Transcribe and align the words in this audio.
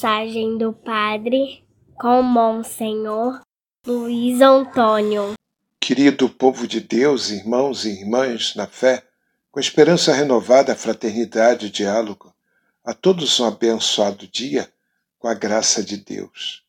Mensagem 0.00 0.56
do 0.56 0.72
Padre 0.72 1.62
com 1.94 2.22
Monsenhor 2.22 3.42
Luiz 3.86 4.40
Antônio. 4.40 5.34
Querido 5.78 6.26
povo 6.26 6.66
de 6.66 6.80
Deus, 6.80 7.28
irmãos 7.28 7.84
e 7.84 7.90
irmãs 7.90 8.54
na 8.54 8.66
fé, 8.66 9.04
com 9.50 9.60
esperança 9.60 10.14
renovada, 10.14 10.74
fraternidade 10.74 11.66
e 11.66 11.70
diálogo, 11.70 12.34
a 12.82 12.94
todos 12.94 13.38
um 13.40 13.44
abençoado 13.44 14.26
dia 14.26 14.72
com 15.18 15.28
a 15.28 15.34
graça 15.34 15.82
de 15.84 15.98
Deus. 15.98 16.64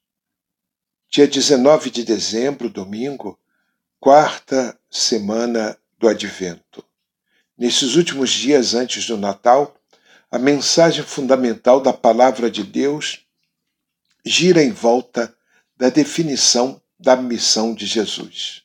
Dia 1.09 1.25
19 1.25 1.89
de 1.89 2.03
dezembro, 2.03 2.69
domingo, 2.69 3.39
quarta 3.97 4.77
semana 4.89 5.77
do 5.97 6.09
Advento. 6.09 6.83
Nesses 7.57 7.95
últimos 7.95 8.29
dias 8.29 8.73
antes 8.75 9.07
do 9.07 9.15
Natal, 9.15 9.73
a 10.31 10.39
mensagem 10.39 11.03
fundamental 11.03 11.81
da 11.81 11.91
Palavra 11.91 12.49
de 12.49 12.63
Deus 12.63 13.27
gira 14.25 14.63
em 14.63 14.71
volta 14.71 15.35
da 15.75 15.89
definição 15.89 16.81
da 16.97 17.17
missão 17.17 17.75
de 17.75 17.85
Jesus. 17.85 18.63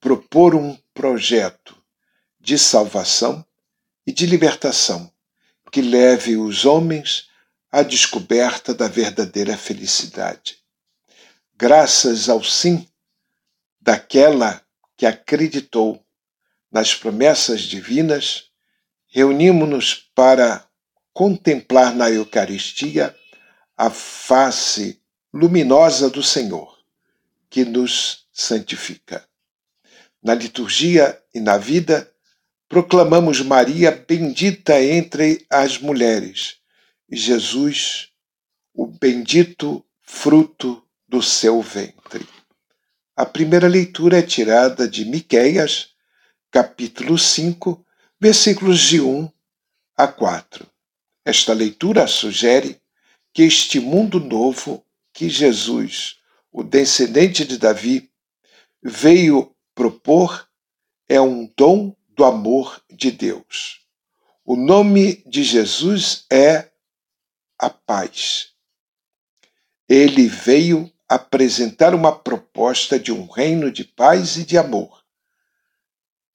Propor 0.00 0.54
um 0.54 0.76
projeto 0.92 1.76
de 2.40 2.58
salvação 2.58 3.46
e 4.04 4.12
de 4.12 4.26
libertação 4.26 5.12
que 5.70 5.80
leve 5.80 6.36
os 6.36 6.64
homens 6.64 7.28
à 7.70 7.82
descoberta 7.82 8.72
da 8.72 8.86
verdadeira 8.86 9.56
felicidade. 9.56 10.58
Graças 11.56 12.28
ao 12.28 12.44
sim 12.44 12.88
daquela 13.80 14.64
que 14.96 15.04
acreditou 15.04 16.04
nas 16.70 16.94
promessas 16.94 17.62
divinas, 17.62 18.50
reunimos-nos 19.14 19.94
para 20.12 20.68
contemplar 21.12 21.94
na 21.94 22.10
Eucaristia 22.10 23.14
a 23.76 23.88
face 23.88 25.00
luminosa 25.32 26.10
do 26.10 26.20
Senhor, 26.20 26.76
que 27.48 27.64
nos 27.64 28.26
santifica. 28.32 29.24
Na 30.20 30.34
liturgia 30.34 31.16
e 31.32 31.38
na 31.38 31.56
vida, 31.56 32.10
proclamamos 32.68 33.40
Maria 33.40 33.92
bendita 33.92 34.82
entre 34.82 35.46
as 35.48 35.78
mulheres 35.78 36.56
e 37.08 37.16
Jesus, 37.16 38.08
o 38.74 38.84
bendito 38.84 39.84
fruto 40.02 40.82
do 41.06 41.22
seu 41.22 41.62
ventre. 41.62 42.26
A 43.14 43.24
primeira 43.24 43.68
leitura 43.68 44.18
é 44.18 44.22
tirada 44.22 44.88
de 44.88 45.04
Miqueias, 45.04 45.90
capítulo 46.50 47.16
5, 47.16 47.84
versículos 48.20 48.80
de 48.80 49.00
1 49.00 49.30
a 49.96 50.06
4. 50.06 50.66
Esta 51.24 51.52
leitura 51.52 52.06
sugere 52.06 52.80
que 53.32 53.42
este 53.42 53.80
mundo 53.80 54.20
novo 54.20 54.84
que 55.12 55.28
Jesus, 55.28 56.18
o 56.52 56.62
descendente 56.62 57.44
de 57.44 57.58
Davi, 57.58 58.10
veio 58.82 59.54
propor 59.74 60.48
é 61.08 61.20
um 61.20 61.52
dom 61.56 61.94
do 62.08 62.24
amor 62.24 62.82
de 62.90 63.10
Deus. 63.10 63.80
O 64.44 64.56
nome 64.56 65.22
de 65.26 65.42
Jesus 65.42 66.26
é 66.30 66.70
a 67.58 67.70
paz. 67.70 68.52
Ele 69.88 70.26
veio 70.26 70.92
apresentar 71.08 71.94
uma 71.94 72.16
proposta 72.16 72.98
de 72.98 73.12
um 73.12 73.26
reino 73.26 73.70
de 73.70 73.84
paz 73.84 74.36
e 74.36 74.44
de 74.44 74.56
amor, 74.56 75.04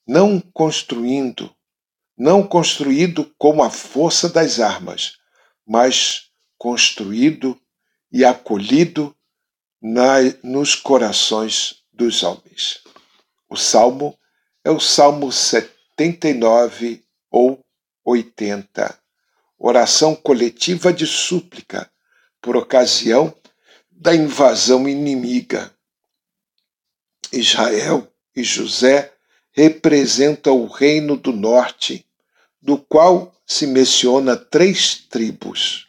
não 0.07 0.39
construindo 0.39 1.55
não 2.19 2.45
construído 2.45 3.33
com 3.37 3.63
a 3.63 3.69
força 3.69 4.27
das 4.27 4.59
armas, 4.59 5.13
mas 5.65 6.25
construído 6.57 7.57
e 8.11 8.25
acolhido 8.25 9.15
na, 9.81 10.17
nos 10.43 10.75
corações 10.75 11.75
dos 11.93 12.21
homens. 12.21 12.81
O 13.49 13.55
salmo 13.55 14.19
é 14.65 14.69
o 14.69 14.81
Salmo 14.81 15.31
79 15.31 17.05
ou 17.31 17.65
80, 18.03 18.99
oração 19.57 20.13
coletiva 20.13 20.91
de 20.91 21.07
súplica 21.07 21.89
por 22.41 22.57
ocasião 22.57 23.33
da 23.89 24.13
invasão 24.13 24.89
inimiga. 24.89 25.73
Israel 27.31 28.11
e 28.35 28.43
José 28.43 29.13
representam 29.51 30.61
o 30.61 30.67
reino 30.67 31.15
do 31.15 31.31
norte 31.31 32.05
do 32.61 32.77
qual 32.77 33.33
se 33.45 33.65
menciona 33.65 34.35
três 34.35 34.95
tribos. 34.95 35.87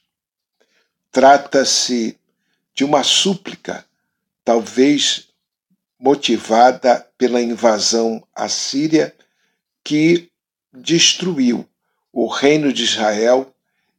Trata-se 1.12 2.18
de 2.74 2.84
uma 2.84 3.02
súplica, 3.02 3.84
talvez 4.44 5.28
motivada 5.98 7.06
pela 7.18 7.42
invasão 7.42 8.26
assíria 8.34 9.14
que 9.84 10.30
destruiu 10.72 11.68
o 12.12 12.26
reino 12.26 12.72
de 12.72 12.84
Israel 12.84 13.54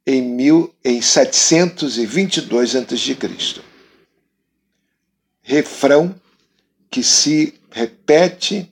em, 0.05 0.21
mil, 0.21 0.73
em 0.83 1.01
722 1.01 2.75
a.C. 2.75 3.17
Refrão 5.43 6.15
que 6.89 7.03
se 7.03 7.59
repete 7.69 8.71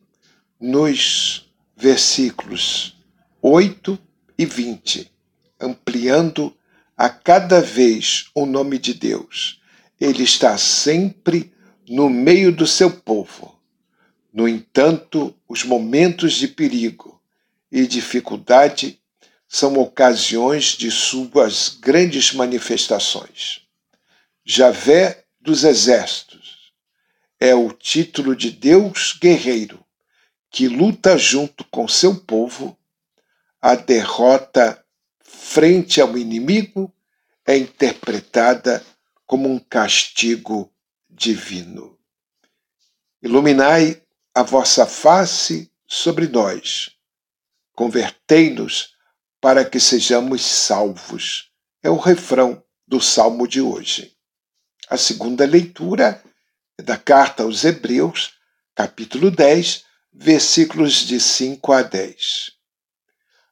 nos 0.59 1.49
versículos 1.77 2.98
8 3.41 3.97
e 4.37 4.45
20, 4.45 5.11
ampliando 5.59 6.53
a 6.97 7.09
cada 7.09 7.61
vez 7.61 8.29
o 8.35 8.45
nome 8.45 8.77
de 8.77 8.93
Deus. 8.93 9.61
Ele 9.99 10.23
está 10.23 10.57
sempre 10.57 11.53
no 11.87 12.09
meio 12.09 12.51
do 12.51 12.67
seu 12.67 12.91
povo. 12.91 13.57
No 14.33 14.47
entanto, 14.47 15.33
os 15.47 15.63
momentos 15.63 16.33
de 16.33 16.47
perigo 16.49 17.21
e 17.71 17.87
dificuldade 17.87 18.99
são 19.47 19.79
ocasiões 19.79 20.77
de 20.77 20.91
suas 20.91 21.69
grandes 21.69 22.33
manifestações. 22.33 23.61
Javé 24.45 25.23
dos 25.39 25.63
exércitos 25.63 26.73
é 27.39 27.55
o 27.55 27.71
título 27.71 28.35
de 28.35 28.51
Deus 28.51 29.17
guerreiro 29.19 29.83
que 30.51 30.67
luta 30.67 31.17
junto 31.17 31.63
com 31.65 31.87
seu 31.87 32.15
povo 32.15 32.77
a 33.61 33.75
derrota 33.75 34.83
frente 35.21 35.99
ao 35.99 36.17
inimigo 36.17 36.93
é 37.45 37.57
interpretada 37.57 38.85
como 39.25 39.49
um 39.49 39.59
castigo 39.59 40.73
divino. 41.09 41.97
Iluminai 43.21 44.01
a 44.33 44.43
vossa 44.43 44.85
face 44.85 45.71
sobre 45.85 46.27
nós, 46.27 46.91
convertei-nos 47.73 48.95
para 49.41 49.65
que 49.65 49.79
sejamos 49.79 50.41
salvos. 50.45 51.51
É 51.83 51.89
o 51.89 51.97
refrão 51.97 52.63
do 52.87 53.01
salmo 53.01 53.47
de 53.47 53.61
hoje. 53.61 54.15
A 54.89 54.97
segunda 54.97 55.45
leitura 55.45 56.23
é 56.77 56.81
da 56.81 56.97
carta 56.97 57.43
aos 57.43 57.63
Hebreus, 57.63 58.33
capítulo 58.73 59.29
10, 59.29 59.83
versículos 60.13 61.05
de 61.05 61.19
5 61.19 61.71
a 61.73 61.81
10. 61.81 62.58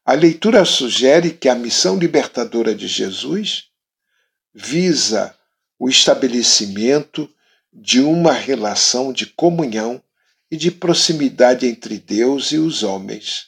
A 0.08 0.14
leitura 0.14 0.64
sugere 0.64 1.32
que 1.32 1.50
a 1.50 1.54
missão 1.54 2.00
libertadora 2.00 2.74
de 2.74 2.88
Jesus 2.88 3.66
visa 4.54 5.36
o 5.78 5.90
estabelecimento 5.90 7.30
de 7.74 8.00
uma 8.00 8.32
relação 8.32 9.12
de 9.12 9.26
comunhão 9.26 10.02
e 10.50 10.56
de 10.56 10.72
proximidade 10.72 11.68
entre 11.68 11.98
Deus 11.98 12.54
e 12.54 12.58
os 12.58 12.84
homens. 12.84 13.48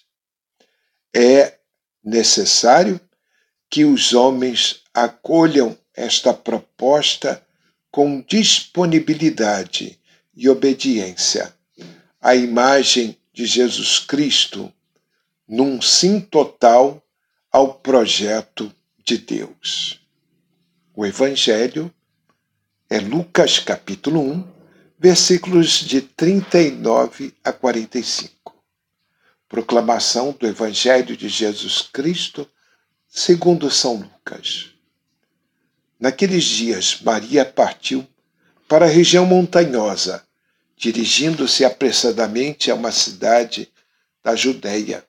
É 1.16 1.60
necessário 2.04 3.00
que 3.70 3.86
os 3.86 4.12
homens 4.12 4.82
acolham 4.94 5.78
esta 5.96 6.34
proposta 6.34 7.42
com 7.90 8.20
disponibilidade 8.20 9.98
e 10.36 10.50
obediência. 10.50 11.56
A 12.20 12.36
imagem 12.36 13.18
de 13.32 13.46
Jesus 13.46 13.98
Cristo 13.98 14.74
num 15.50 15.82
sim 15.82 16.22
total 16.22 17.04
ao 17.52 17.74
projeto 17.74 18.72
de 19.04 19.18
Deus. 19.18 20.00
O 20.96 21.04
Evangelho 21.04 21.92
é 22.88 23.00
Lucas 23.00 23.58
capítulo 23.58 24.22
1, 24.22 24.48
versículos 25.00 25.80
de 25.80 26.02
39 26.02 27.34
a 27.44 27.52
45. 27.52 28.54
Proclamação 29.48 30.36
do 30.40 30.46
Evangelho 30.46 31.18
de 31.18 31.28
Jesus 31.28 31.82
Cristo 31.82 32.48
segundo 33.08 33.72
São 33.72 33.96
Lucas. 33.96 34.70
Naqueles 36.00 36.44
dias, 36.44 37.02
Maria 37.02 37.44
partiu 37.44 38.08
para 38.68 38.86
a 38.86 38.90
região 38.90 39.26
montanhosa, 39.26 40.24
dirigindo-se 40.78 41.66
apressadamente 41.66 42.70
a 42.70 42.76
uma 42.76 42.92
cidade 42.92 43.68
da 44.24 44.36
Judéia 44.36 45.09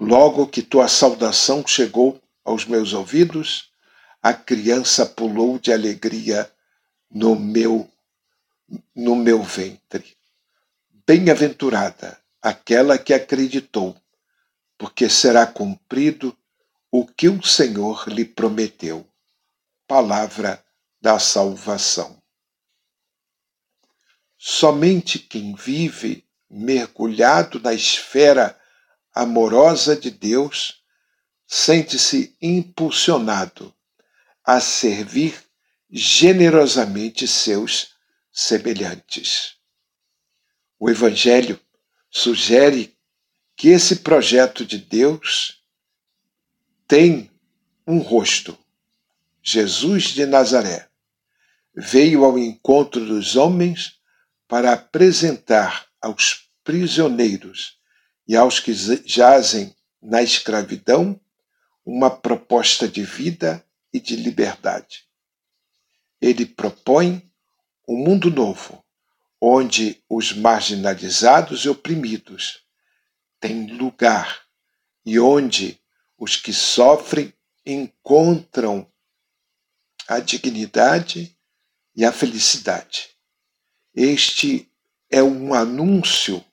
Logo 0.00 0.46
que 0.46 0.62
tua 0.62 0.88
saudação 0.88 1.62
chegou 1.66 2.18
aos 2.42 2.64
meus 2.64 2.94
ouvidos, 2.94 3.70
a 4.22 4.32
criança 4.32 5.04
pulou 5.04 5.58
de 5.58 5.70
alegria 5.70 6.50
no 7.10 7.36
meu 7.36 7.86
no 8.94 9.14
meu 9.14 9.42
ventre. 9.42 10.16
Bem-aventurada 11.06 12.18
aquela 12.40 12.96
que 12.96 13.12
acreditou, 13.12 13.94
porque 14.78 15.10
será 15.10 15.46
cumprido 15.46 16.34
o 16.90 17.04
que 17.04 17.28
o 17.28 17.42
Senhor 17.42 18.08
lhe 18.08 18.24
prometeu. 18.24 19.06
Palavra 19.86 20.64
da 20.98 21.18
salvação. 21.18 22.22
Somente 24.38 25.18
quem 25.18 25.54
vive 25.54 26.24
mergulhado 26.48 27.60
na 27.60 27.74
esfera 27.74 28.59
amorosa 29.14 29.96
de 29.96 30.10
Deus 30.10 30.82
sente-se 31.46 32.36
impulsionado 32.40 33.74
a 34.44 34.60
servir 34.60 35.34
generosamente 35.90 37.26
seus 37.26 37.94
semelhantes. 38.32 39.56
O 40.78 40.88
Evangelho 40.88 41.58
sugere 42.10 42.96
que 43.56 43.68
esse 43.68 43.96
projeto 43.96 44.64
de 44.64 44.78
Deus 44.78 45.60
tem 46.86 47.30
um 47.86 47.98
rosto. 47.98 48.56
Jesus 49.42 50.04
de 50.10 50.26
Nazaré 50.26 50.88
veio 51.74 52.24
ao 52.24 52.38
encontro 52.38 53.04
dos 53.04 53.36
homens 53.36 53.98
para 54.46 54.72
apresentar 54.72 55.86
aos 56.00 56.48
prisioneiros 56.62 57.79
e 58.26 58.36
aos 58.36 58.60
que 58.60 58.72
jazem 58.72 59.74
na 60.00 60.22
escravidão 60.22 61.20
uma 61.84 62.10
proposta 62.10 62.88
de 62.88 63.02
vida 63.02 63.64
e 63.92 64.00
de 64.00 64.16
liberdade. 64.16 65.04
Ele 66.20 66.46
propõe 66.46 67.30
um 67.88 67.96
mundo 67.96 68.30
novo, 68.30 68.84
onde 69.40 70.02
os 70.08 70.32
marginalizados 70.32 71.64
e 71.64 71.68
oprimidos 71.68 72.62
têm 73.40 73.72
lugar 73.72 74.42
e 75.04 75.18
onde 75.18 75.80
os 76.18 76.36
que 76.36 76.52
sofrem 76.52 77.32
encontram 77.64 78.90
a 80.06 80.20
dignidade 80.20 81.36
e 81.96 82.04
a 82.04 82.12
felicidade. 82.12 83.08
Este 83.94 84.70
é 85.08 85.22
um 85.22 85.54
anúncio 85.54 86.44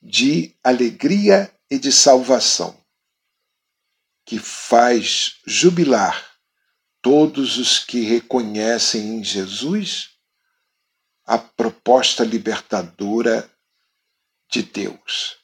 de 0.00 0.54
alegria 0.62 1.52
e 1.70 1.78
de 1.78 1.92
salvação, 1.92 2.78
que 4.24 4.38
faz 4.38 5.40
jubilar 5.46 6.38
todos 7.00 7.56
os 7.58 7.78
que 7.78 8.02
reconhecem 8.02 9.16
em 9.16 9.24
Jesus 9.24 10.10
a 11.24 11.38
proposta 11.38 12.24
libertadora 12.24 13.50
de 14.50 14.62
Deus. 14.62 15.36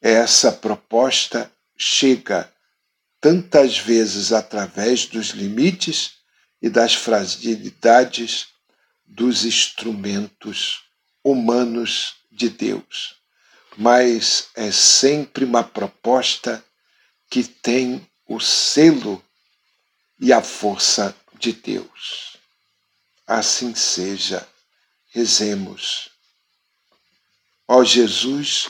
Essa 0.00 0.52
proposta 0.52 1.50
chega 1.76 2.52
tantas 3.20 3.78
vezes 3.78 4.32
através 4.32 5.06
dos 5.06 5.28
limites 5.28 6.18
e 6.60 6.68
das 6.68 6.94
fragilidades 6.94 8.48
dos 9.04 9.44
instrumentos 9.44 10.82
humanos 11.22 12.16
de 12.30 12.50
Deus, 12.50 13.16
mas 13.76 14.48
é 14.54 14.70
sempre 14.70 15.44
uma 15.44 15.64
proposta 15.64 16.64
que 17.28 17.42
tem 17.42 18.08
o 18.26 18.40
selo 18.40 19.22
e 20.20 20.32
a 20.32 20.42
força 20.42 21.14
de 21.38 21.52
Deus. 21.52 22.36
Assim 23.26 23.74
seja 23.74 24.46
Rezemos. 25.10 26.08
Ó 27.68 27.84
Jesus, 27.84 28.68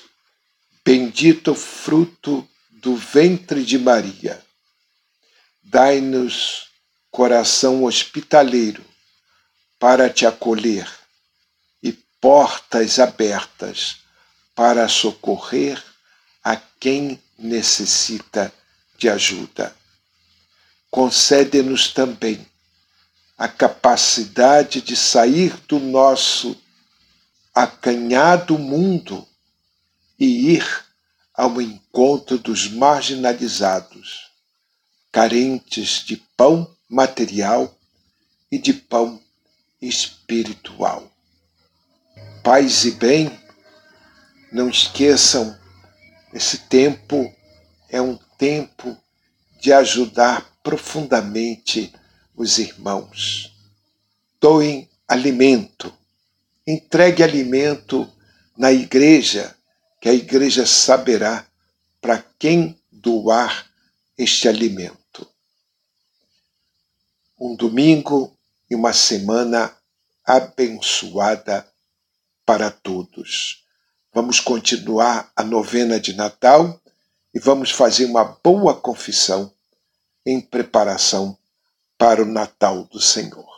bendito 0.84 1.54
fruto 1.54 2.46
do 2.70 2.94
ventre 2.94 3.64
de 3.64 3.78
Maria, 3.78 4.44
dai-nos 5.62 6.68
coração 7.10 7.84
hospitaleiro 7.84 8.84
para 9.78 10.10
te 10.10 10.26
acolher 10.26 10.86
e 11.82 11.92
portas 12.20 12.98
abertas 12.98 14.03
para 14.54 14.88
socorrer 14.88 15.82
a 16.42 16.56
quem 16.56 17.20
necessita 17.38 18.52
de 18.96 19.08
ajuda. 19.08 19.74
Concede-nos 20.90 21.92
também 21.92 22.46
a 23.36 23.48
capacidade 23.48 24.80
de 24.80 24.96
sair 24.96 25.52
do 25.66 25.80
nosso 25.80 26.56
acanhado 27.52 28.58
mundo 28.58 29.26
e 30.18 30.54
ir 30.54 30.84
ao 31.34 31.60
encontro 31.60 32.38
dos 32.38 32.68
marginalizados, 32.68 34.30
carentes 35.10 36.04
de 36.04 36.16
pão 36.36 36.72
material 36.88 37.76
e 38.50 38.58
de 38.58 38.72
pão 38.72 39.20
espiritual. 39.82 41.10
Paz 42.42 42.84
e 42.84 42.92
bem, 42.92 43.43
não 44.54 44.70
esqueçam, 44.70 45.58
esse 46.32 46.58
tempo 46.68 47.34
é 47.88 48.00
um 48.00 48.16
tempo 48.38 48.96
de 49.60 49.72
ajudar 49.72 50.48
profundamente 50.62 51.92
os 52.36 52.58
irmãos. 52.58 53.52
Doem 54.40 54.88
alimento, 55.08 55.92
entregue 56.64 57.24
alimento 57.24 58.08
na 58.56 58.72
igreja, 58.72 59.56
que 60.00 60.08
a 60.08 60.14
igreja 60.14 60.64
saberá 60.64 61.44
para 62.00 62.24
quem 62.38 62.80
doar 62.92 63.68
este 64.16 64.46
alimento. 64.46 65.28
Um 67.36 67.56
domingo 67.56 68.38
e 68.70 68.76
uma 68.76 68.92
semana 68.92 69.76
abençoada 70.24 71.68
para 72.46 72.70
todos. 72.70 73.63
Vamos 74.14 74.38
continuar 74.38 75.32
a 75.34 75.42
novena 75.42 75.98
de 75.98 76.14
Natal 76.14 76.80
e 77.34 77.40
vamos 77.40 77.72
fazer 77.72 78.04
uma 78.04 78.22
boa 78.22 78.72
confissão 78.72 79.52
em 80.24 80.40
preparação 80.40 81.36
para 81.98 82.22
o 82.22 82.24
Natal 82.24 82.84
do 82.84 83.00
Senhor. 83.00 83.53